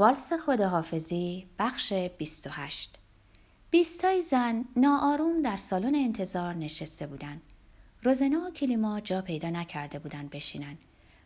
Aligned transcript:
والس 0.00 0.32
خداحافظی 0.32 1.46
بخش 1.58 1.92
28 1.92 2.98
بیستای 3.70 4.22
زن 4.22 4.64
ناآروم 4.76 5.42
در 5.42 5.56
سالن 5.56 5.94
انتظار 5.94 6.54
نشسته 6.54 7.06
بودند. 7.06 7.42
روزنا 8.02 8.46
و 8.46 8.50
کلیما 8.50 9.00
جا 9.00 9.22
پیدا 9.22 9.50
نکرده 9.50 9.98
بودند 9.98 10.30
بشینن. 10.30 10.78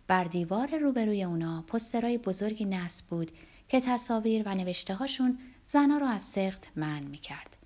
بر 0.07 0.25
دیوار 0.25 0.79
روبروی 0.79 1.25
اونا 1.25 1.65
پسترای 1.67 2.19
بزرگی 2.19 2.65
نصب 2.65 3.07
بود 3.07 3.31
که 3.69 3.81
تصاویر 3.81 4.43
و 4.47 4.55
نوشته 4.55 4.95
هاشون 4.95 5.39
زنا 5.65 5.99
رو 5.99 6.07
از 6.07 6.23
سخت 6.23 6.69
من 6.77 7.03
می 7.03 7.19
کرد. 7.19 7.57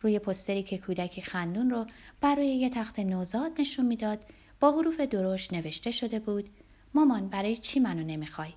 روی 0.00 0.18
پستری 0.18 0.62
که 0.62 0.78
کودکی 0.78 1.22
خندون 1.22 1.70
رو 1.70 1.86
برای 2.20 2.56
یه 2.56 2.70
تخت 2.70 2.98
نوزاد 2.98 3.52
نشون 3.58 3.86
می‌داد 3.86 4.24
با 4.60 4.72
حروف 4.72 5.00
درشت 5.00 5.52
نوشته 5.52 5.90
شده 5.90 6.18
بود 6.18 6.50
مامان 6.94 7.28
برای 7.28 7.56
چی 7.56 7.80
منو 7.80 8.04
نمی‌خوای 8.04 8.52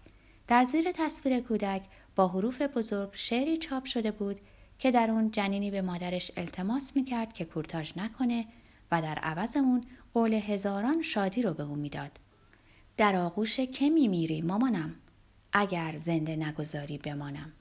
در 0.47 0.63
زیر 0.63 0.91
تصویر 0.91 1.39
کودک 1.39 1.81
با 2.15 2.27
حروف 2.27 2.61
بزرگ 2.61 3.09
شعری 3.13 3.57
چاپ 3.57 3.85
شده 3.85 4.11
بود 4.11 4.39
که 4.79 4.91
در 4.91 5.11
اون 5.11 5.31
جنینی 5.31 5.71
به 5.71 5.81
مادرش 5.81 6.31
التماس 6.37 6.95
می‌کرد 6.95 7.33
که 7.33 7.45
کورتاژ 7.45 7.91
نکنه 7.95 8.45
و 8.91 9.01
در 9.01 9.15
عوض 9.15 9.57
اون 9.57 9.83
قول 10.13 10.33
هزاران 10.33 11.01
شادی 11.01 11.41
رو 11.41 11.53
به 11.53 11.63
اون 11.63 11.79
می‌داد. 11.79 12.11
در 12.97 13.15
آغوش 13.15 13.59
که 13.59 13.89
میمیری 13.89 14.41
مامانم 14.41 14.95
اگر 15.53 15.95
زنده 15.97 16.35
نگذاری 16.35 16.97
بمانم. 16.97 17.53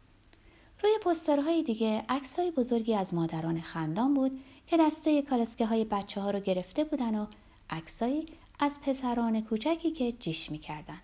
روی 0.83 0.93
پسترهای 1.05 1.63
دیگه 1.63 2.05
عکسای 2.09 2.51
بزرگی 2.51 2.95
از 2.95 3.15
مادران 3.15 3.61
خندان 3.61 4.15
بود 4.15 4.41
که 4.67 4.77
دسته 4.77 5.23
کالسکه 5.23 5.67
های 5.67 5.85
بچه 5.85 6.21
ها 6.21 6.31
رو 6.31 6.41
گرفته 6.41 6.85
بودن 6.85 7.15
و 7.15 7.27
عکسایی 7.71 8.27
از 8.59 8.81
پسران 8.81 9.43
کوچکی 9.43 9.91
که 9.91 10.13
جیش 10.13 10.51
می‌کردن. 10.51 10.99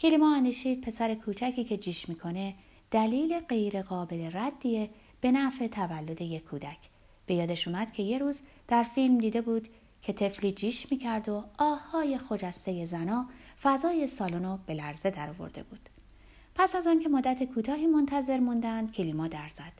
کلیما 0.00 0.34
اندیشید 0.34 0.80
پسر 0.80 1.14
کوچکی 1.14 1.64
که 1.64 1.76
جیش 1.76 2.08
می‌کنه 2.08 2.54
دلیل 2.90 3.40
غیر 3.40 3.82
قابل 3.82 4.30
ردیه 4.32 4.90
به 5.20 5.32
نفع 5.32 5.66
تولد 5.66 6.20
یک 6.20 6.44
کودک. 6.44 6.78
به 7.26 7.34
یادش 7.34 7.68
اومد 7.68 7.92
که 7.92 8.02
یه 8.02 8.18
روز 8.18 8.40
در 8.68 8.82
فیلم 8.82 9.18
دیده 9.18 9.40
بود 9.40 9.68
که 10.02 10.12
تفلی 10.12 10.52
جیش 10.52 10.92
می‌کرد 10.92 11.28
و 11.28 11.44
آهای 11.58 12.18
خجسته 12.18 12.84
زنا 12.84 13.26
فضای 13.62 14.06
سالن 14.06 14.58
به 14.66 14.74
لرزه 14.74 15.10
درآورده 15.10 15.62
بود. 15.62 15.88
پس 16.54 16.76
از 16.76 16.86
آنکه 16.86 17.08
مدت 17.08 17.44
کوتاهی 17.44 17.86
منتظر 17.86 18.38
موندند 18.38 18.92
کلیما 18.92 19.28
در 19.28 19.48
زد. 19.48 19.72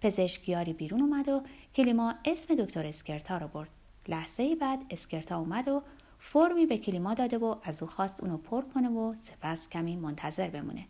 پزشکیاری 0.00 0.72
بیرون 0.72 1.00
اومد 1.00 1.28
و 1.28 1.42
کلیما 1.74 2.14
اسم 2.24 2.54
دکتر 2.54 2.86
اسکرتا 2.86 3.38
رو 3.38 3.48
برد. 3.48 3.68
لحظه 4.08 4.42
ای 4.42 4.54
بعد 4.54 4.84
اسکرتا 4.90 5.38
اومد 5.38 5.68
و 5.68 5.82
فرمی 6.28 6.66
به 6.66 6.78
کلیما 6.78 7.14
داده 7.14 7.38
و 7.38 7.56
از 7.62 7.82
او 7.82 7.88
خواست 7.88 8.20
اونو 8.20 8.36
پر 8.36 8.62
کنه 8.62 8.88
و 8.88 9.14
سپس 9.14 9.68
کمی 9.68 9.96
منتظر 9.96 10.48
بمونه. 10.48 10.86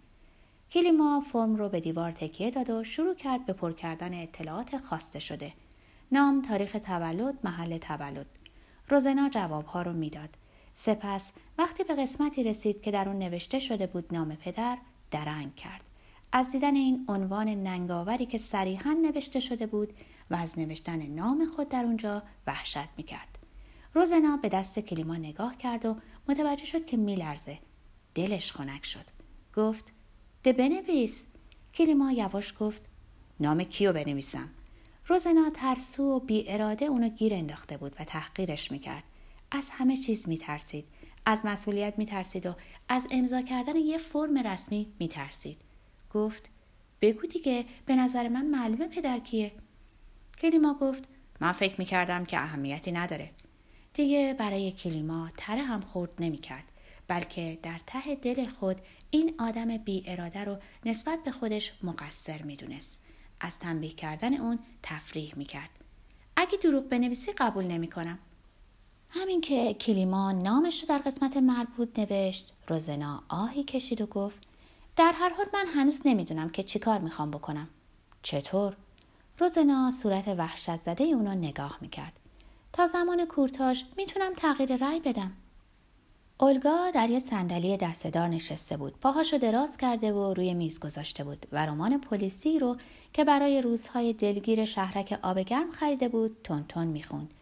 کلیما 0.70 1.24
فرم 1.32 1.56
رو 1.56 1.68
به 1.68 1.80
دیوار 1.80 2.12
تکیه 2.12 2.50
داد 2.50 2.70
و 2.70 2.84
شروع 2.84 3.14
کرد 3.14 3.46
به 3.46 3.52
پر 3.52 3.72
کردن 3.72 4.22
اطلاعات 4.22 4.78
خواسته 4.78 5.18
شده. 5.18 5.52
نام، 6.12 6.42
تاریخ 6.42 6.76
تولد، 6.84 7.34
محل 7.44 7.78
تولد. 7.78 8.26
روزنا 8.88 9.28
جوابها 9.28 9.82
رو 9.82 9.92
می‌داد. 9.92 10.28
سپس 10.74 11.32
وقتی 11.58 11.84
به 11.84 11.94
قسمتی 11.94 12.44
رسید 12.44 12.82
که 12.82 12.90
در 12.90 13.08
اون 13.08 13.18
نوشته 13.18 13.58
شده 13.58 13.86
بود 13.86 14.14
نام 14.14 14.34
پدر 14.34 14.78
درنگ 15.10 15.54
کرد. 15.54 15.84
از 16.32 16.52
دیدن 16.52 16.74
این 16.74 17.04
عنوان 17.08 17.48
ننگاوری 17.48 18.26
که 18.26 18.38
صریحا 18.38 18.92
نوشته 18.92 19.40
شده 19.40 19.66
بود 19.66 19.92
و 20.30 20.34
از 20.34 20.58
نوشتن 20.58 21.06
نام 21.06 21.46
خود 21.56 21.68
در 21.68 21.84
اونجا 21.84 22.22
وحشت 22.46 22.88
می‌کرد. 22.96 23.35
روزنا 23.96 24.36
به 24.36 24.48
دست 24.48 24.78
کلیما 24.78 25.16
نگاه 25.16 25.56
کرد 25.58 25.86
و 25.86 25.96
متوجه 26.28 26.64
شد 26.64 26.86
که 26.86 26.96
میلرزه. 26.96 27.58
دلش 28.14 28.52
خنک 28.52 28.86
شد. 28.86 29.04
گفت 29.54 29.92
ده 30.42 30.52
بنویس. 30.52 31.26
کلیما 31.74 32.12
یواش 32.12 32.54
گفت 32.60 32.82
نام 33.40 33.64
کیو 33.64 33.92
بنویسم؟ 33.92 34.48
روزنا 35.06 35.50
ترسو 35.50 36.02
و 36.02 36.20
بی 36.20 36.44
اراده 36.48 36.84
اونو 36.84 37.08
گیر 37.08 37.34
انداخته 37.34 37.76
بود 37.76 37.96
و 38.00 38.04
تحقیرش 38.04 38.72
می‌کرد. 38.72 39.02
از 39.50 39.70
همه 39.70 39.96
چیز 39.96 40.28
میترسید. 40.28 40.84
از 41.26 41.42
مسئولیت 41.44 41.98
میترسید 41.98 42.46
و 42.46 42.54
از 42.88 43.08
امضا 43.10 43.42
کردن 43.42 43.76
یه 43.76 43.98
فرم 43.98 44.38
رسمی 44.38 44.92
میترسید. 44.98 45.60
گفت 46.14 46.50
بگو 47.00 47.26
دیگه 47.26 47.64
به 47.86 47.96
نظر 47.96 48.28
من 48.28 48.46
معلومه 48.46 48.88
پدر 48.88 49.18
کیه؟ 49.18 49.52
کلیما 50.40 50.74
گفت 50.74 51.08
من 51.40 51.52
فکر 51.52 51.74
می‌کردم 51.78 52.24
که 52.24 52.40
اهمیتی 52.40 52.92
نداره. 52.92 53.30
دیگه 53.96 54.34
برای 54.38 54.72
کلیما 54.72 55.30
تره 55.36 55.62
هم 55.62 55.80
خورد 55.80 56.14
نمی 56.20 56.38
کرد 56.38 56.64
بلکه 57.08 57.58
در 57.62 57.80
ته 57.86 58.14
دل 58.14 58.46
خود 58.46 58.76
این 59.10 59.34
آدم 59.38 59.76
بی 59.76 60.02
اراده 60.06 60.44
رو 60.44 60.58
نسبت 60.84 61.24
به 61.24 61.30
خودش 61.30 61.72
مقصر 61.82 62.42
می 62.42 62.56
دونست. 62.56 63.00
از 63.40 63.58
تنبیه 63.58 63.90
کردن 63.90 64.34
اون 64.34 64.58
تفریح 64.82 65.32
می 65.36 65.44
کرد. 65.44 65.70
اگه 66.36 66.58
دروغ 66.62 66.84
بنویسی 66.84 67.32
قبول 67.32 67.64
نمی 67.64 67.88
کنم. 67.88 68.18
همین 69.10 69.40
که 69.40 69.74
کلیما 69.74 70.32
نامش 70.32 70.80
رو 70.82 70.88
در 70.88 70.98
قسمت 70.98 71.36
مربوط 71.36 71.98
نوشت 71.98 72.52
روزنا 72.68 73.22
آهی 73.28 73.64
کشید 73.64 74.00
و 74.00 74.06
گفت 74.06 74.38
در 74.96 75.12
هر 75.14 75.28
حال 75.28 75.46
من 75.54 75.66
هنوز 75.74 76.02
نمی‌دونم 76.04 76.48
که 76.48 76.62
چیکار 76.62 76.98
می‌خوام 76.98 77.30
بکنم. 77.30 77.68
چطور؟ 78.22 78.76
روزنا 79.38 79.90
صورت 79.90 80.28
وحشت 80.28 80.76
زده 80.76 81.04
اونو 81.04 81.34
نگاه 81.34 81.78
می‌کرد. 81.80 82.12
تا 82.76 82.86
زمان 82.86 83.24
کورتاژ 83.24 83.82
می‌تونم 83.96 84.34
تغییر 84.34 84.76
رأی 84.76 85.00
بدم. 85.00 85.32
اولگا 86.40 86.90
در 86.90 87.10
یه 87.10 87.18
صندلی 87.18 87.76
دستهدار 87.76 88.28
نشسته 88.28 88.76
بود. 88.76 89.00
پاهاشو 89.00 89.38
دراز 89.38 89.76
کرده 89.76 90.12
و 90.12 90.34
روی 90.34 90.54
میز 90.54 90.80
گذاشته 90.80 91.24
بود 91.24 91.46
و 91.52 91.66
رمان 91.66 92.00
پلیسی 92.00 92.58
رو 92.58 92.76
که 93.12 93.24
برای 93.24 93.62
روزهای 93.62 94.12
دلگیر 94.12 94.64
شهرک 94.64 95.18
آب 95.22 95.38
گرم 95.38 95.70
خریده 95.70 96.08
بود 96.08 96.36
تون 96.44 96.64
تون 96.68 96.86
می‌خوند. 96.86 97.34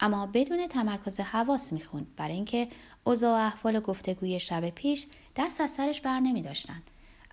اما 0.00 0.26
بدون 0.26 0.66
تمرکز 0.66 1.20
حواس 1.20 1.72
می‌خوند 1.72 2.06
برای 2.16 2.34
اینکه 2.34 2.68
اوضاع 3.04 3.32
و 3.32 3.46
احوال 3.46 3.80
گفتگوی 3.80 4.40
شب 4.40 4.70
پیش 4.70 5.06
دست 5.36 5.60
از 5.60 5.70
سرش 5.70 6.00
بر 6.00 6.20
نمی 6.20 6.42
داشتن. 6.42 6.82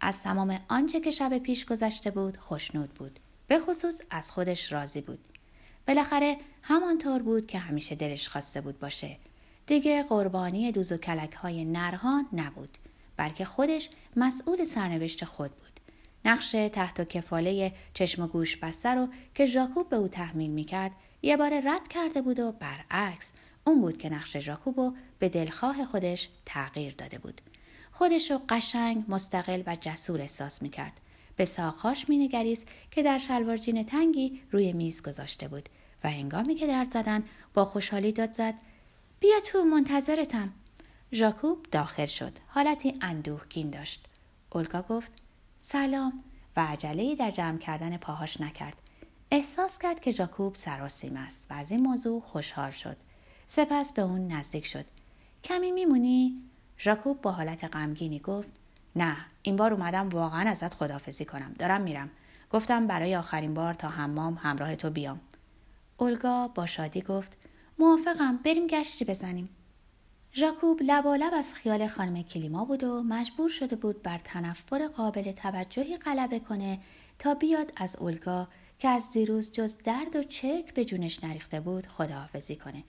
از 0.01 0.23
تمام 0.23 0.59
آنچه 0.69 0.99
که 0.99 1.11
شب 1.11 1.37
پیش 1.37 1.65
گذشته 1.65 2.11
بود 2.11 2.37
خوشنود 2.37 2.89
بود. 2.89 3.19
به 3.47 3.59
خصوص 3.59 4.01
از 4.09 4.31
خودش 4.31 4.71
راضی 4.71 5.01
بود. 5.01 5.19
بالاخره 5.87 6.37
همانطور 6.61 7.21
بود 7.21 7.47
که 7.47 7.59
همیشه 7.59 7.95
دلش 7.95 8.29
خواسته 8.29 8.61
بود 8.61 8.79
باشه. 8.79 9.17
دیگه 9.67 10.03
قربانی 10.03 10.71
دوز 10.71 10.91
و 10.91 10.97
کلک 10.97 11.33
های 11.33 11.65
نرها 11.65 12.25
نبود. 12.33 12.77
بلکه 13.17 13.45
خودش 13.45 13.89
مسئول 14.15 14.65
سرنوشت 14.65 15.25
خود 15.25 15.51
بود. 15.51 15.79
نقش 16.25 16.51
تحت 16.51 16.99
و 16.99 17.03
کفاله 17.03 17.73
چشم 17.93 18.23
و 18.23 18.27
گوش 18.27 18.57
بسته 18.57 18.89
رو 18.89 19.07
که 19.35 19.45
ژاکوب 19.45 19.89
به 19.89 19.95
او 19.95 20.07
تحمیل 20.07 20.51
می‌کرد 20.51 20.91
یه 21.21 21.37
بار 21.37 21.61
رد 21.65 21.87
کرده 21.87 22.21
بود 22.21 22.39
و 22.39 22.51
برعکس 22.51 23.33
اون 23.63 23.81
بود 23.81 23.97
که 23.97 24.09
نقش 24.09 24.37
ژاکوب 24.37 24.95
به 25.19 25.29
دلخواه 25.29 25.85
خودش 25.85 26.29
تغییر 26.45 26.93
داده 26.97 27.17
بود. 27.17 27.41
خودش 27.91 28.31
رو 28.31 28.41
قشنگ، 28.49 29.05
مستقل 29.07 29.63
و 29.67 29.75
جسور 29.81 30.21
احساس 30.21 30.61
می‌کرد. 30.61 30.93
به 31.35 31.45
ساخاش 31.45 32.09
مینگریست 32.09 32.67
که 32.91 33.03
در 33.03 33.17
شلوار 33.17 33.57
جین 33.57 33.83
تنگی 33.83 34.41
روی 34.51 34.73
میز 34.73 35.03
گذاشته 35.03 35.47
بود 35.47 35.69
و 36.03 36.09
هنگامی 36.09 36.55
که 36.55 36.67
در 36.67 36.83
زدن 36.83 37.23
با 37.53 37.65
خوشحالی 37.65 38.11
داد 38.11 38.33
زد 38.33 38.53
بیا 39.19 39.39
تو 39.45 39.63
منتظرتم. 39.63 40.53
ژاکوب 41.13 41.65
داخل 41.71 42.05
شد. 42.05 42.31
حالتی 42.47 42.93
اندوهگین 43.01 43.69
داشت. 43.69 44.05
اولگا 44.49 44.81
گفت 44.81 45.11
سلام. 45.59 46.23
و 46.57 46.65
عجله 46.65 47.15
در 47.15 47.31
جمع 47.31 47.57
کردن 47.57 47.97
پاهاش 47.97 48.41
نکرد. 48.41 48.77
احساس 49.31 49.79
کرد 49.79 49.99
که 49.99 50.11
ژاکوب 50.11 50.55
سراسیم 50.55 51.17
است 51.17 51.47
و 51.49 51.53
از 51.53 51.71
این 51.71 51.81
موضوع 51.81 52.21
خوشحال 52.21 52.71
شد. 52.71 52.97
سپس 53.47 53.93
به 53.93 54.01
اون 54.01 54.27
نزدیک 54.27 54.65
شد. 54.65 54.85
کمی 55.43 55.71
میمونی؟ 55.71 56.41
ژاکوب 56.79 57.21
با 57.21 57.31
حالت 57.31 57.63
غمگینی 57.63 58.19
گفت 58.19 58.49
نه 58.95 59.17
این 59.41 59.55
بار 59.55 59.73
اومدم 59.73 60.09
واقعا 60.09 60.49
ازت 60.49 60.73
خدافزی 60.73 61.25
کنم. 61.25 61.53
دارم 61.59 61.81
میرم. 61.81 62.09
گفتم 62.51 62.87
برای 62.87 63.15
آخرین 63.15 63.53
بار 63.53 63.73
تا 63.73 63.87
حمام 63.87 64.33
همراه 64.41 64.75
تو 64.75 64.89
بیام. 64.89 65.19
اولگا 65.97 66.47
با 66.47 66.65
شادی 66.65 67.01
گفت 67.01 67.37
موافقم 67.79 68.37
بریم 68.37 68.67
گشتی 68.67 69.05
بزنیم. 69.05 69.49
ژاکوب 70.33 70.79
لبالب 70.81 71.33
از 71.33 71.53
خیال 71.53 71.87
خانم 71.87 72.23
کلیما 72.23 72.65
بود 72.65 72.83
و 72.83 73.03
مجبور 73.03 73.49
شده 73.49 73.75
بود 73.75 74.03
بر 74.03 74.17
تنفر 74.17 74.87
قابل 74.87 75.31
توجهی 75.31 75.97
غلبه 75.97 76.39
کنه 76.39 76.79
تا 77.19 77.33
بیاد 77.33 77.73
از 77.75 77.95
اولگا 77.95 78.47
که 78.79 78.89
از 78.89 79.11
دیروز 79.11 79.51
جز 79.51 79.77
درد 79.77 80.15
و 80.15 80.23
چرک 80.23 80.73
به 80.73 80.85
جونش 80.85 81.23
نریخته 81.23 81.59
بود 81.59 81.87
خداحافظی 81.87 82.55
کنه. 82.55 82.83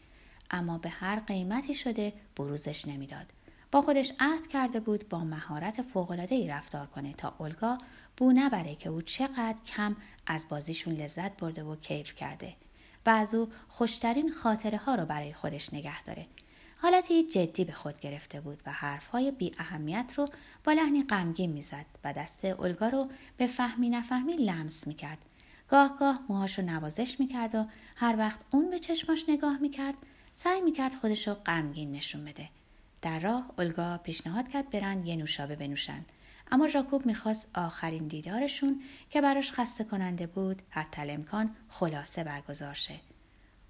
اما 0.51 0.79
به 0.79 0.89
هر 0.89 1.21
قیمتی 1.21 1.75
شده 1.75 2.13
بروزش 2.37 2.89
نمی‌داد. 2.89 3.33
خودش 3.83 4.13
عهد 4.21 4.47
کرده 4.47 4.81
بود 4.81 5.09
با 5.09 5.25
مهارت 5.25 6.33
ای 6.33 6.49
رفتار 6.49 6.87
کنه 6.87 7.13
تا 7.13 7.35
اولگا 7.39 7.79
بو 8.17 8.33
نبره 8.33 8.75
که 8.75 8.89
او 8.89 9.03
چقدر 9.03 9.57
کم 9.67 9.97
از 10.27 10.47
بازیشون 10.49 10.95
لذت 10.95 11.37
برده 11.37 11.65
و 11.65 11.77
کیف 11.77 12.15
کرده 12.15 12.55
و 13.07 13.11
از 13.11 13.35
او 13.35 13.49
خوشترین 13.69 14.33
خاطره 14.33 14.79
ها 14.79 14.95
رو 14.95 15.07
برای 15.07 15.33
خودش 15.33 15.75
نگه 15.75 16.03
داره 16.03 16.27
حالتی 16.79 17.25
جدی 17.25 17.65
به 17.65 17.73
خود 17.73 18.01
گرفته 18.01 18.41
بود 18.41 18.63
و 18.67 18.73
حرفهای 18.73 19.31
بی 19.31 19.53
اهمیت 19.59 20.15
رو 20.17 20.29
با 20.65 20.73
لحنی 20.73 21.03
غمگین 21.03 21.53
می‌زد 21.53 21.87
و 22.05 22.13
دست 22.13 22.45
اولگا 22.45 22.89
رو 22.89 23.11
به 23.37 23.47
فهمی 23.47 23.91
نفهمی 23.91 24.37
لمس 24.37 24.87
می‌کرد. 24.87 25.19
گاه 25.69 25.99
گاه 25.99 26.21
موهاش 26.29 26.59
رو 26.59 26.65
نوازش 26.65 27.21
می‌کرد 27.21 27.55
و 27.55 27.67
هر 27.97 28.15
وقت 28.19 28.41
اون 28.51 28.71
به 28.71 28.79
چشماش 28.79 29.25
نگاه 29.29 29.59
می‌کرد 29.59 29.95
سعی 30.33 30.61
می‌کرد 30.61 30.95
خودش 30.95 31.29
رو 31.29 31.35
غمگین 31.35 31.93
نشون 31.93 32.25
بده. 32.25 32.49
در 33.03 33.19
راه 33.19 33.51
اولگا 33.59 33.99
پیشنهاد 33.99 34.49
کرد 34.49 34.71
برن 34.71 35.07
یه 35.07 35.17
نوشابه 35.17 35.57
بنوشن. 35.57 36.05
اما 36.51 36.67
ژاکوب 36.67 37.07
می‌خواست 37.07 37.49
آخرین 37.55 38.07
دیدارشون 38.09 38.83
که 39.11 39.21
براش 39.21 39.53
خسته 39.53 39.85
کننده 39.85 40.27
بود 40.27 40.63
حتی 40.71 41.11
امکان 41.11 41.51
خلاصه 41.69 42.25
برگزار 42.25 42.75
شه. 42.75 42.95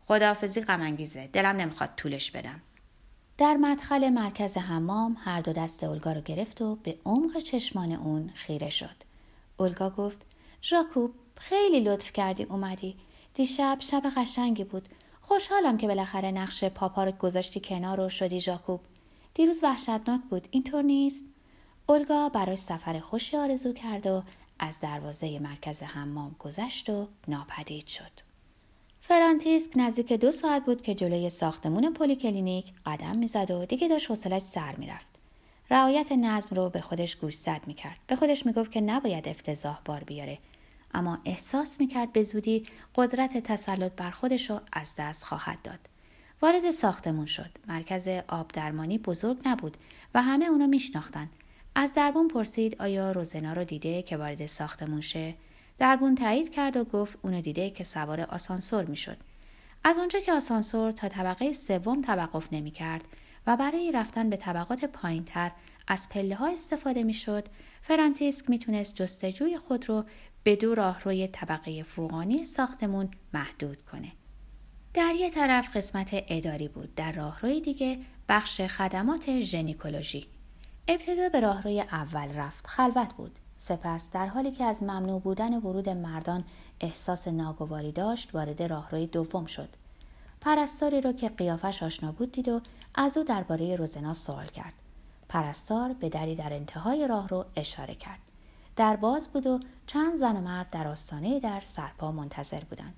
خداحافظی 0.05 0.61
غمانگیزه. 0.61 1.27
دلم 1.27 1.57
نمی‌خواد 1.57 1.91
طولش 1.97 2.31
بدم. 2.31 2.61
در 3.39 3.55
مدخل 3.55 4.09
مرکز 4.09 4.57
حمام 4.57 5.17
هر 5.21 5.41
دو 5.41 5.53
دست 5.53 5.85
اولگا 5.85 6.13
رو 6.13 6.21
گرفت 6.21 6.63
و 6.63 6.77
به 6.77 6.99
عمق 7.05 7.39
چشمان 7.39 7.93
اون 7.93 8.31
خیره 8.35 8.71
شد. 8.71 8.97
اولگا 9.57 9.91
گفت 9.91 10.19
ژاکوب 10.63 11.15
خیلی 11.37 11.81
لطف 11.81 12.13
کردی 12.13 12.43
اومدی. 12.43 12.97
دیشب 13.35 13.79
شب 13.81 14.03
قشنگی 14.17 14.65
بود. 14.65 14.89
خوشحالم 15.23 15.79
که 15.79 15.87
بالاخره 15.87 16.31
نقش 16.31 16.65
پاپا 16.65 17.05
رو 17.05 17.13
گذاشتی 17.13 17.61
کنار 17.61 18.01
و 18.01 18.09
شدی 18.09 18.41
ژاکوب. 18.41 18.81
دیروز 19.37 19.65
وحشتناک 19.65 20.21
بود. 20.31 20.49
اینطور 20.51 20.83
نیست. 20.83 21.25
اولگا 21.87 22.29
برای 22.29 22.57
سفر 22.57 22.99
خوشی 22.99 23.37
آرزو 23.37 23.73
کرد 23.73 24.07
و 24.07 24.23
از 24.59 24.81
دروازه 24.81 25.39
مرکز 25.39 25.83
حمام 25.83 26.37
گذشت 26.39 26.91
و 26.91 27.09
ناپدید 27.29 27.87
شد. 27.87 28.11
فرانتیسک 29.01 29.73
نزدیک 29.77 30.13
دو 30.13 30.33
ساعت 30.33 30.65
بود 30.65 30.83
که 30.83 30.95
جلوی 30.95 31.31
ساختمون 31.31 31.93
پلیکلینیک 31.93 32.73
قدم 32.87 33.19
می‌زد 33.19 33.51
و 33.51 33.65
دیگه 33.65 33.89
داشت 33.89 34.11
حوصلش 34.11 34.43
سر 34.43 34.77
می‌رفت. 34.77 35.07
رعایت 35.71 36.13
نظم 36.13 36.57
رو 36.57 36.71
به 36.71 36.81
خودش 36.81 37.17
گوشزد 37.17 37.61
می‌کرد. 37.67 37.99
به 38.07 38.17
خودش 38.17 38.47
می‌گفت 38.47 38.73
که 38.73 38.81
نباید 38.81 39.29
افتضاح 39.29 39.81
بار 39.85 40.05
بیاره. 40.05 40.39
اما 40.95 41.19
احساس 41.25 41.81
می‌کرد 41.81 42.13
به 42.13 42.23
زودی 42.23 42.67
قدرت 42.95 43.39
تسلط 43.39 43.93
بر 43.93 44.11
خودش 44.11 44.51
رو 44.51 44.61
از 44.73 44.95
دست 44.99 45.25
خواهد 45.25 45.63
داد. 45.63 45.79
وارد 46.43 46.71
ساختمون 46.71 47.27
شد 47.27 47.51
مرکز 47.69 48.09
آب 48.29 48.49
درمانی 48.49 48.99
بزرگ 48.99 49.39
نبود 49.45 49.77
و 50.15 50.23
همه 50.23 50.45
اونو 50.45 50.67
میشناختند 50.67 51.31
از 51.75 51.93
دربون 51.93 52.29
پرسید 52.29 52.83
آیا 52.83 53.13
روزنا 53.13 53.53
رو 53.53 53.65
دیده 53.65 54.03
که 54.03 54.17
وارد 54.17 54.47
ساختمون 54.47 55.01
شه 55.01 55.35
دربون 55.79 56.15
تایید 56.15 56.51
کرد 56.51 56.77
و 56.77 56.85
گفت 56.85 57.19
اونو 57.23 57.41
دیده 57.41 57.71
که 57.71 57.85
سوار 57.85 58.21
آسانسور 58.21 58.85
می‌شد. 58.85 59.17
از 59.85 59.99
اونجا 59.99 60.21
که 60.21 60.33
آسانسور 60.33 60.93
تا 60.93 61.09
طبقه 61.09 61.53
سوم 61.53 62.03
توقف 62.03 62.49
نمی 62.53 62.71
کرد 62.71 63.05
و 63.47 63.57
برای 63.57 63.93
رفتن 63.93 64.31
به 64.31 64.37
طبقات 64.37 64.85
پایینتر 64.85 65.51
از 65.89 66.09
پله 66.09 66.35
ها 66.35 66.49
استفاده 66.49 67.03
می 67.03 67.15
شد، 67.15 67.49
فرانتیسک 67.83 68.51
می‌تونست 68.51 68.97
جستجوی 68.97 69.59
خود 69.59 69.89
رو 69.89 70.05
به 70.43 70.57
دو 70.57 70.75
راهروی 70.75 71.29
طبقه 71.29 71.83
فوقانی 71.83 72.45
ساختمون 72.45 73.09
محدود 73.35 73.83
کنه. 73.83 74.13
در 74.97 75.15
یه 75.15 75.31
طرف 75.31 75.77
قسمت 75.77 76.11
اداری 76.13 76.69
بود، 76.69 76.95
در 76.95 77.13
راهروی 77.13 77.61
دیگه 77.61 77.99
بخش 78.29 78.61
خدمات 78.61 79.41
ژنیکولوژی. 79.41 80.27
ابتدا 80.89 81.29
به 81.29 81.41
راهروی 81.41 81.81
اول 81.81 82.35
رفت، 82.35 82.67
خلوت 82.67 83.15
بود. 83.15 83.39
سپس 83.57 84.11
در 84.11 84.27
حالی 84.27 84.51
که 84.51 84.65
از 84.65 84.83
ممنوع 84.83 85.21
بودن 85.21 85.57
ورود 85.57 85.89
مردان 85.89 86.45
احساس 86.81 87.29
ناگواری 87.29 87.93
داشت 87.93 88.35
وارد 88.35 88.63
راهروی 88.63 89.07
دوم 89.07 89.47
شد 89.47 89.69
پرستاری 90.41 91.01
را 91.01 91.13
که 91.13 91.29
قیافش 91.29 91.83
آشنا 91.83 92.13
بود 92.13 92.33
دید 92.33 92.49
و 92.49 92.61
از 92.95 93.17
او 93.17 93.25
درباره 93.25 93.77
روزنا 93.77 94.13
سوال 94.13 94.47
کرد 94.47 94.75
پرستار 95.29 95.93
به 95.93 96.09
دری 96.09 96.35
در 96.35 96.53
انتهای 96.53 97.07
راه 97.07 97.29
رو 97.29 97.45
اشاره 97.57 97.95
کرد 97.95 98.21
در 98.77 98.97
باز 98.97 99.29
بود 99.29 99.47
و 99.47 99.61
چند 99.87 100.19
زن 100.19 100.37
و 100.37 100.41
مرد 100.41 100.71
در 100.71 100.89
آستانه 100.89 101.41
در 101.41 101.61
سرپا 101.61 102.13
منتظر 102.13 102.61
بودند 102.61 102.95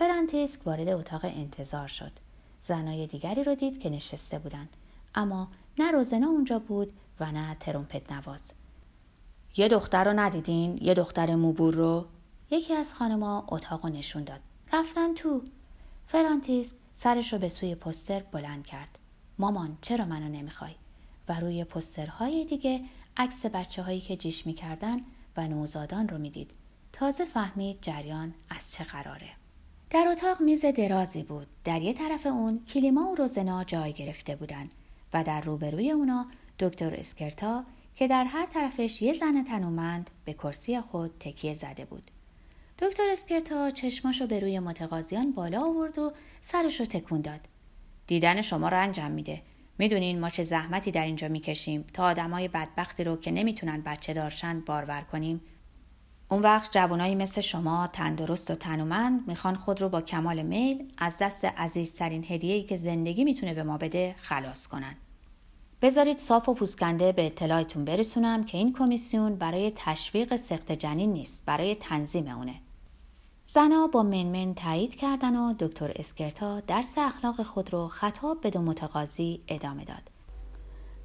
فرانتیسک 0.00 0.66
وارد 0.66 0.88
اتاق 0.88 1.20
انتظار 1.24 1.88
شد 1.88 2.12
زنای 2.60 3.06
دیگری 3.06 3.44
رو 3.44 3.54
دید 3.54 3.80
که 3.80 3.90
نشسته 3.90 4.38
بودند 4.38 4.68
اما 5.14 5.48
نه 5.78 5.90
روزنا 5.90 6.26
اونجا 6.26 6.58
بود 6.58 6.92
و 7.20 7.32
نه 7.32 7.56
ترومپت 7.60 8.12
نواز 8.12 8.52
یه 9.56 9.68
دختر 9.68 10.04
رو 10.04 10.12
ندیدین؟ 10.12 10.78
یه 10.82 10.94
دختر 10.94 11.34
موبور 11.34 11.74
رو؟ 11.74 12.06
یکی 12.50 12.74
از 12.74 12.94
خانما 12.94 13.46
اتاق 13.48 13.86
نشون 13.86 14.24
داد. 14.24 14.40
رفتن 14.72 15.14
تو. 15.14 15.42
فرانتیس 16.06 16.74
سرش 16.92 17.32
رو 17.32 17.38
به 17.38 17.48
سوی 17.48 17.74
پستر 17.74 18.20
بلند 18.20 18.66
کرد. 18.66 18.98
مامان 19.38 19.78
چرا 19.82 20.04
منو 20.04 20.28
نمی‌خوای؟ 20.28 20.74
و 21.28 21.40
روی 21.40 21.64
پسترهای 21.64 22.44
دیگه 22.44 22.80
عکس 23.16 23.46
بچه 23.46 23.82
هایی 23.82 24.00
که 24.00 24.16
جیش 24.16 24.46
می‌کردن 24.46 25.00
و 25.36 25.48
نوزادان 25.48 26.08
رو 26.08 26.18
می‌دید. 26.18 26.50
تازه 26.92 27.24
فهمید 27.24 27.78
جریان 27.82 28.34
از 28.50 28.72
چه 28.72 28.84
قراره. 28.84 29.39
در 29.90 30.08
اتاق 30.08 30.40
میز 30.40 30.64
درازی 30.64 31.22
بود. 31.22 31.46
در 31.64 31.82
یه 31.82 31.92
طرف 31.92 32.26
اون 32.26 32.64
کلیما 32.68 33.10
و 33.10 33.14
روزنا 33.14 33.64
جای 33.64 33.92
گرفته 33.92 34.36
بودن 34.36 34.70
و 35.14 35.24
در 35.24 35.40
روبروی 35.40 35.90
اونا 35.90 36.26
دکتر 36.58 36.94
اسکرتا 36.94 37.64
که 37.94 38.08
در 38.08 38.24
هر 38.24 38.46
طرفش 38.46 39.02
یه 39.02 39.14
زن 39.14 39.44
تنومند 39.44 40.10
به 40.24 40.32
کرسی 40.32 40.80
خود 40.80 41.10
تکیه 41.20 41.54
زده 41.54 41.84
بود. 41.84 42.10
دکتر 42.78 43.02
اسکرتا 43.12 43.70
چشماشو 43.70 44.26
به 44.26 44.40
روی 44.40 44.58
متقاضیان 44.58 45.32
بالا 45.32 45.64
آورد 45.64 45.98
و 45.98 46.12
سرش 46.42 46.80
رو 46.80 46.86
تکون 46.86 47.20
داد. 47.20 47.40
دیدن 48.06 48.40
شما 48.40 48.68
رو 48.68 48.80
انجام 48.80 49.10
میده. 49.10 49.42
می‌دونین 49.78 50.20
ما 50.20 50.30
چه 50.30 50.42
زحمتی 50.42 50.90
در 50.90 51.04
اینجا 51.04 51.28
می‌کشیم 51.28 51.84
تا 51.92 52.04
آدمای 52.04 52.48
بدبختی 52.48 53.04
رو 53.04 53.16
که 53.16 53.30
نمی‌تونن 53.30 53.80
بچه 53.80 54.14
دارشن 54.14 54.60
بارور 54.60 55.00
کنیم. 55.00 55.40
اون 56.32 56.42
وقت 56.42 56.72
جوانایی 56.72 57.14
مثل 57.14 57.40
شما 57.40 57.86
تندرست 57.86 58.50
و 58.50 58.54
تنومند 58.54 59.28
می‌خوان 59.28 59.54
خود 59.54 59.80
رو 59.80 59.88
با 59.88 60.00
کمال 60.00 60.42
میل 60.42 60.92
از 60.98 61.16
دست 61.20 61.44
عزیزترین 61.44 62.24
هدیه‌ای 62.28 62.62
که 62.62 62.76
زندگی 62.76 63.24
می‌تونه 63.24 63.54
به 63.54 63.62
ما 63.62 63.78
بده 63.78 64.14
خلاص 64.18 64.66
کنن. 64.66 64.94
بذارید 65.82 66.18
صاف 66.18 66.48
و 66.48 66.54
پوسکنده 66.54 67.12
به 67.12 67.26
اطلاعتون 67.26 67.84
برسونم 67.84 68.44
که 68.44 68.58
این 68.58 68.72
کمیسیون 68.72 69.34
برای 69.34 69.72
تشویق 69.76 70.36
سخت 70.36 70.72
جنین 70.72 71.12
نیست 71.12 71.42
برای 71.46 71.74
تنظیم 71.74 72.28
اونه. 72.28 72.54
زنها 73.46 73.86
با 73.86 74.02
منمن 74.02 74.54
تایید 74.54 74.96
کردن 74.96 75.36
و 75.36 75.54
دکتر 75.58 75.92
اسکرتا 75.96 76.60
درس 76.60 76.98
اخلاق 76.98 77.42
خود 77.42 77.72
رو 77.72 77.88
خطاب 77.88 78.40
به 78.40 78.50
دو 78.50 78.60
متقاضی 78.60 79.40
ادامه 79.48 79.84
داد. 79.84 80.10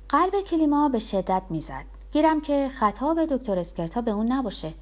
قلب 0.10 0.42
کلیما 0.42 0.89
به 0.89 1.00
شدت 1.00 1.44
می‌زد. 1.50 1.86
گیرم 2.12 2.42
که 2.42 2.69
خطاب 2.69 3.25
دکتر 3.25 3.60
اسکرتا 3.60 4.01
به 4.01 4.12
اون 4.12 4.31
نباشه. 4.31 4.74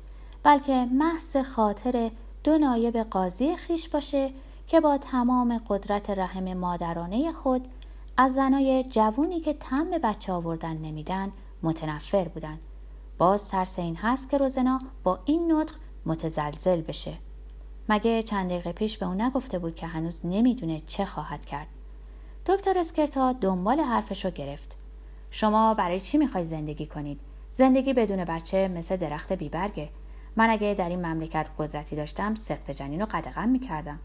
بلکه 0.44 0.88
محض 0.92 1.38
خاطر 1.38 2.12
دو 2.44 2.58
نایب 2.58 2.98
قاضی 2.98 3.56
خیش 3.56 3.90
باشه 3.90 4.32
که 4.68 4.80
با 4.80 4.98
تمام 4.98 5.62
قدرت 5.68 6.10
رحم 6.10 6.54
مادرانه 6.54 7.32
خود 7.32 7.68
از 8.18 8.34
زنای 8.34 8.84
جوونی 8.84 9.40
که 9.40 9.54
تم 9.54 9.90
به 9.90 10.00
بچه 10.00 10.34
آوردن 10.34 10.78
نمیدن 10.78 11.32
متنفر 11.64 12.28
بودن. 12.28 12.60
باز 13.18 13.50
ترس 13.50 13.80
این 13.80 13.96
هست 13.96 14.30
که 14.30 14.38
روزنا 14.38 14.80
با 15.04 15.20
این 15.26 15.52
نطق 15.52 15.76
متزلزل 16.06 16.82
بشه. 16.82 17.14
مگه 17.90 18.24
چند 18.24 18.50
دقیقه 18.50 18.72
پیش 18.72 18.98
به 18.98 19.06
اون 19.06 19.22
نگفته 19.22 19.60
بود 19.60 19.76
که 19.76 19.88
هنوز 19.88 20.26
نمی‌دونه 20.26 20.82
چه 20.88 21.06
خواهد 21.06 21.46
کرد. 21.46 21.68
دکتر 22.46 22.78
اسکرتا 22.78 23.34
دنبال 23.34 23.80
حرفش 23.80 24.26
رو 24.26 24.32
گرفت. 24.32 24.76
شما 25.32 25.74
برای 25.74 26.00
چی 26.00 26.18
می‌خوای 26.18 26.44
زندگی 26.44 26.86
کنید؟ 26.86 27.20
زندگی 27.54 27.94
بدون 27.94 28.26
بچه 28.26 28.68
مثل 28.68 28.96
درخت 28.96 29.34
بیبرگه. 29.34 29.90
من 30.36 30.50
اگه 30.50 30.74
در 30.74 30.90
این 30.90 31.06
مملکت 31.06 31.50
قدرتی 31.58 31.96
داشتم 31.96 32.36
سخت 32.36 32.72
جنین 32.72 33.00
رو 33.00 33.08
قدغن 33.12 33.50
می‌کردم. 33.50 34.00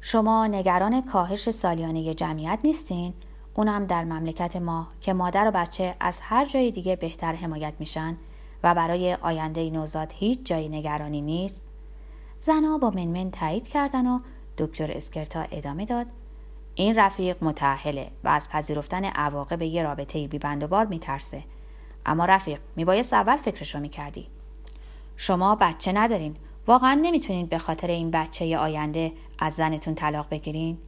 شما 0.00 0.46
نگران 0.46 1.00
کاهش 1.00 1.50
سالیانه 1.50 2.14
جمعیت 2.14 2.58
نیستین؟ 2.64 3.14
اونم 3.54 3.86
در 3.86 4.04
مملکت 4.04 4.56
ما 4.56 4.88
که 5.00 5.12
مادر 5.12 5.48
و 5.48 5.50
بچه 5.50 5.96
از 6.00 6.20
هر 6.22 6.44
جای 6.44 6.70
دیگه 6.70 6.96
بهتر 6.96 7.32
حمایت 7.32 7.74
میشن 7.78 8.16
و 8.62 8.74
برای 8.74 9.14
آینده 9.14 9.70
نوزاد 9.70 10.12
هیچ 10.16 10.44
جای 10.44 10.68
نگرانی 10.68 11.20
نیست؟ 11.20 11.64
زنها 12.40 12.78
با 12.78 12.90
منمن 12.90 13.30
تایید 13.30 13.68
کردن 13.68 14.06
و 14.06 14.18
دکتر 14.58 14.92
اسکرتا 14.92 15.44
ادامه 15.50 15.84
داد. 15.84 16.06
این 16.74 16.98
رفیق 16.98 17.44
متعهله 17.44 18.10
و 18.24 18.28
از 18.28 18.48
پذیرفتن 18.50 19.04
عواقب 19.04 19.62
یه 19.62 19.82
رابطه 19.82 20.28
بی 20.28 20.38
بار 20.38 20.86
میترسه. 20.86 21.44
اما 22.06 22.24
رفیق 22.24 22.60
میبایست 22.76 23.12
اول 23.12 23.36
فکرشو 23.36 23.80
می‌کردی. 23.80 24.28
شما 25.16 25.54
بچه 25.54 25.92
ندارین. 25.92 26.36
واقعا 26.66 27.00
نمی‌تونین 27.02 27.46
به 27.46 27.58
خاطر 27.58 27.88
این 27.88 28.10
بچه 28.10 28.58
آینده 28.58 29.12
از 29.38 29.52
زنتون 29.52 29.94
طلاق 29.94 30.26
بگیرین؟ 30.30 30.78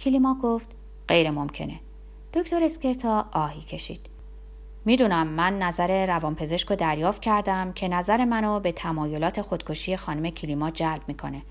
کلیما 0.00 0.36
گفت 0.42 0.70
غیر 1.08 1.30
ممکنه. 1.30 1.80
دکتر 2.34 2.64
اسکرتا 2.64 3.26
آهی 3.32 3.60
کشید. 3.60 4.06
می‌دونم 4.84 5.26
من 5.26 5.58
نظر 5.58 6.06
روانپزشک 6.06 6.68
رو 6.68 6.76
دریافت 6.76 7.22
کردم 7.22 7.72
که 7.72 7.88
نظر 7.88 8.24
منو 8.24 8.60
به 8.60 8.72
تمایلات 8.72 9.42
خودکشی 9.42 9.96
خانم 9.96 10.30
کلیما 10.30 10.70
جلب 10.70 11.02
می‌کنه. 11.06 11.42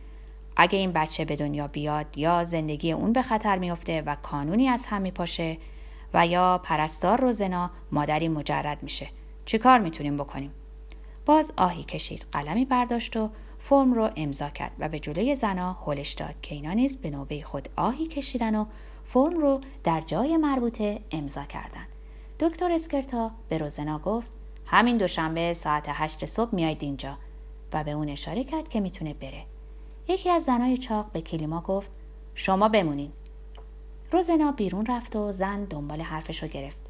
اگه 0.57 0.77
این 0.79 0.91
بچه 0.91 1.25
به 1.25 1.35
دنیا 1.35 1.67
بیاد 1.67 2.17
یا 2.17 2.43
زندگی 2.43 2.91
اون 2.91 3.13
به 3.13 3.21
خطر 3.21 3.57
میفته 3.57 4.01
و 4.01 4.15
کانونی 4.15 4.67
از 4.67 4.85
هم 4.85 5.01
میپاشه 5.01 5.57
و 6.13 6.27
یا 6.27 6.61
پرستار 6.63 7.21
روزنا 7.21 7.71
مادری 7.91 8.27
مجرد 8.27 8.83
میشه. 8.83 9.07
چی 9.45 9.57
کار 9.57 9.79
می‌تونیم 9.79 10.17
بکنیم؟ 10.17 10.51
باز 11.29 11.53
آهی 11.57 11.83
کشید 11.83 12.25
قلمی 12.31 12.65
برداشت 12.65 13.17
و 13.17 13.29
فرم 13.59 13.93
رو 13.93 14.09
امضا 14.15 14.49
کرد 14.49 14.71
و 14.79 14.89
به 14.89 14.99
جلوی 14.99 15.35
زنا 15.35 15.73
هلش 15.73 16.13
داد 16.13 16.35
که 16.41 16.55
اینا 16.55 16.73
نیز 16.73 16.97
به 16.97 17.09
نوبه 17.09 17.41
خود 17.41 17.69
آهی 17.75 18.07
کشیدن 18.07 18.55
و 18.55 18.65
فرم 19.05 19.37
رو 19.37 19.61
در 19.83 20.01
جای 20.01 20.37
مربوطه 20.37 21.01
امضا 21.11 21.43
کردند 21.43 21.87
دکتر 22.39 22.71
اسکرتا 22.71 23.31
به 23.49 23.57
روزنا 23.57 23.99
گفت 23.99 24.31
همین 24.65 24.97
دوشنبه 24.97 25.53
ساعت 25.53 25.85
هشت 25.87 26.25
صبح 26.25 26.55
میاید 26.55 26.83
اینجا. 26.83 27.17
و 27.73 27.83
به 27.83 27.91
اون 27.91 28.09
اشاره 28.09 28.43
کرد 28.43 28.69
که 28.69 28.79
می‌تونه 28.79 29.13
بره. 29.13 29.45
یکی 30.07 30.29
از 30.29 30.43
زنای 30.43 30.77
چاق 30.77 31.11
به 31.11 31.21
کلیما 31.21 31.61
گفت 31.61 31.91
شما 32.35 32.69
بمونین. 32.69 33.11
روزنا 34.11 34.51
بیرون 34.51 34.85
رفت 34.85 35.15
و 35.15 35.31
زن 35.31 35.63
دنبال 35.63 36.01
حرفش 36.01 36.43
رو 36.43 36.49
گرفت. 36.49 36.88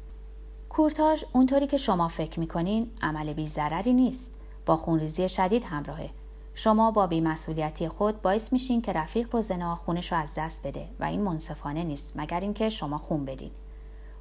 کورتاژ 0.80 1.24
اونطوری 1.32 1.66
که 1.66 1.76
شما 1.76 2.08
فکر 2.08 2.40
می‌کنین 2.40 2.90
عمل 3.02 3.32
بی 3.32 3.46
ضرری 3.46 3.92
نیست. 3.92 4.34
با 4.66 4.76
خونریزی 4.76 5.28
شدید 5.28 5.64
همراهه. 5.64 6.10
شما 6.54 6.90
با 6.90 7.06
بیمسئولیتی 7.06 7.88
خود 7.88 8.22
باعث 8.22 8.52
میشین 8.52 8.82
که 8.82 8.92
رفیق 8.92 9.34
روزنا 9.34 9.76
خونش 9.76 10.12
رو 10.12 10.18
از 10.18 10.34
دست 10.36 10.66
بده 10.66 10.88
و 11.00 11.04
این 11.04 11.20
منصفانه 11.20 11.84
نیست 11.84 12.12
مگر 12.16 12.40
اینکه 12.40 12.68
شما 12.68 12.98
خون 12.98 13.24
بدین. 13.24 13.50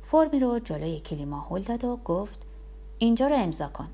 فرمی 0.04 0.40
رو 0.40 0.60
جلوی 0.60 1.00
کلیما 1.00 1.48
هل 1.50 1.62
داد 1.62 1.84
و 1.84 1.98
گفت 2.06 2.40
اینجا 2.98 3.28
رو 3.28 3.36
امضا 3.36 3.68
کن. 3.68 3.88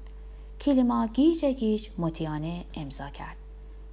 کلیما 0.61 1.07
گیج 1.07 1.45
گیج 1.45 1.89
متیانه 1.97 2.65
امضا 2.73 3.09
کرد. 3.09 3.37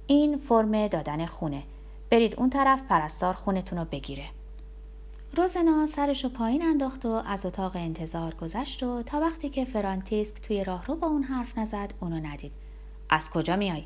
این 0.07 0.37
فرم 0.37 0.87
دادن 0.87 1.25
خونه. 1.25 1.63
برید 2.09 2.35
اون 2.39 2.49
طرف 2.49 2.83
پرستار 2.83 3.33
خونتون 3.33 3.79
رو 3.79 3.85
بگیره. 3.85 4.25
روزنا 5.37 5.85
سرش 5.85 6.23
رو 6.23 6.29
پایین 6.29 6.61
انداخت 6.61 7.05
و 7.05 7.09
از 7.09 7.45
اتاق 7.45 7.71
انتظار 7.75 8.33
گذشت 8.33 8.83
و 8.83 9.03
تا 9.03 9.19
وقتی 9.19 9.49
که 9.49 9.65
فرانتیسک 9.65 10.41
توی 10.41 10.63
راهرو 10.63 10.95
با 10.95 11.07
اون 11.07 11.23
حرف 11.23 11.57
نزد 11.57 11.93
اونو 11.99 12.15
ندید. 12.15 12.51
از 13.09 13.29
کجا 13.29 13.55
میای؟ 13.55 13.85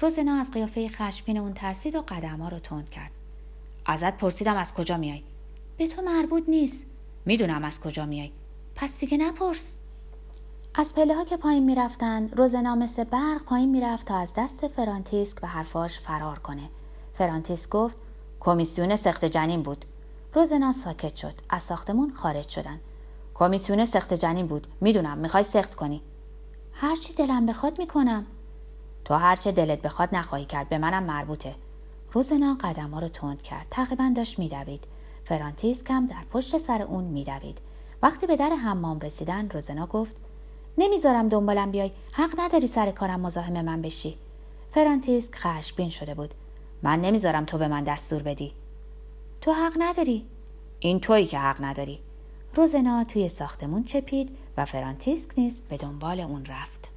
روزنا 0.00 0.40
از 0.40 0.50
قیافه 0.50 0.88
خشمگین 0.88 1.38
اون 1.38 1.54
ترسید 1.54 1.94
و 1.94 2.02
قدمها 2.02 2.48
رو 2.48 2.58
تند 2.58 2.90
کرد. 2.90 3.10
ازت 3.86 4.16
پرسیدم 4.16 4.56
از 4.56 4.74
کجا 4.74 4.96
میای؟ 4.96 5.22
به 5.76 5.88
تو 5.88 6.02
مربوط 6.02 6.48
نیست. 6.48 6.86
می‌دونم 7.24 7.64
از 7.64 7.80
کجا 7.80 8.06
میای. 8.06 8.32
پس 8.74 9.00
دیگه 9.00 9.16
نپرس. 9.16 9.74
از 10.74 10.94
پله 10.94 11.14
ها 11.14 11.24
که 11.24 11.36
پایین 11.36 11.64
می‌رفتن 11.64 12.28
روزنا 12.28 12.74
مثل 12.74 13.04
برق 13.04 13.44
پایین 13.44 13.70
می‌رفت 13.70 14.06
تا 14.06 14.16
از 14.18 14.32
دست 14.36 14.68
فرانتیسک 14.68 15.38
و 15.42 15.46
حرفاش 15.46 16.00
فرار 16.00 16.38
کنه. 16.38 16.70
فرانتیسک 17.14 17.70
گفت 17.70 17.96
کمیسیون 18.40 18.96
سخت 18.96 19.24
جنین 19.24 19.62
بود. 19.62 19.84
روزنا 20.34 20.72
ساکت 20.72 21.16
شد. 21.16 21.34
از 21.50 21.62
ساختمون 21.62 22.12
خارج 22.12 22.48
شدن. 22.48 22.80
کمیسیون 23.34 23.84
سخت 23.84 24.14
جنین 24.14 24.46
بود. 24.46 24.66
می‌دونم. 24.80 25.18
می‌خوای 25.18 25.42
سخت 25.42 25.74
کنی. 25.74 26.02
هرچی 26.72 27.12
دلم 27.12 27.46
بخواد 27.46 27.78
می‌کنم. 27.78 28.26
تو 29.04 29.14
هرچه 29.14 29.52
دلت 29.52 29.82
بخواد 29.82 30.08
نخواهی 30.12 30.44
کرد. 30.44 30.68
به 30.68 30.78
منم 30.78 31.02
مربوطه. 31.02 31.54
روزنا 32.12 32.56
قدم 32.60 32.90
ها 32.90 33.00
رو 33.00 33.08
تند 33.08 33.42
کرد. 33.42 33.66
تقریبا 33.70 34.12
داشت 34.16 34.38
میدوید. 34.38 34.84
فرانتیسک 35.24 35.90
هم 35.90 36.06
در 36.06 36.24
پشت 36.30 36.58
سر 36.58 36.82
اون 36.82 37.04
میدوید. 37.04 37.58
وقتی 38.02 38.26
به 38.26 38.36
در 38.36 38.50
حمام 38.50 39.00
رسیدن 39.00 39.48
روزنا 39.48 39.86
گفت 39.86 40.16
نمی‌ذارم 40.78 41.28
دنبالم 41.28 41.70
بیای. 41.70 41.92
حق 42.12 42.40
نداری 42.40 42.66
سر 42.66 42.90
کارم 42.90 43.20
مزاحم 43.20 43.64
من 43.64 43.82
بشی. 43.82 44.18
فرانتیسک 44.70 45.34
خشبین 45.34 45.90
شده 45.90 46.14
بود. 46.14 46.34
من 46.82 47.00
نمی‌ذارم 47.00 47.44
تو 47.44 47.58
به 47.58 47.68
من 47.68 47.84
دستور 47.84 48.22
بدی. 48.22 48.52
تو 49.42 49.52
حق 49.52 49.72
نداری. 49.78 50.26
این 50.80 51.00
تویی 51.00 51.26
که 51.26 51.38
حق 51.38 51.64
نداری. 51.64 52.00
روزنا 52.54 53.04
توی 53.04 53.28
ساختمون 53.28 53.84
چپید 53.84 54.38
و 54.56 54.64
فرانتیسک 54.64 55.30
نیز 55.38 55.62
به 55.62 55.76
دنبال 55.76 56.20
اون 56.20 56.44
رفت. 56.44 56.91